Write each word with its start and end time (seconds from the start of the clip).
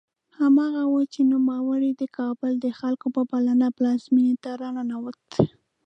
هماغه 0.39 0.83
و 0.87 0.95
چې 1.13 1.21
نوموړی 1.33 1.91
د 1.95 2.03
کابل 2.17 2.51
د 2.59 2.67
خلکو 2.79 3.07
په 3.15 3.21
بلنه 3.31 3.67
پلازمېنې 3.77 4.35
ته 4.43 4.51
راننوت. 4.61 5.19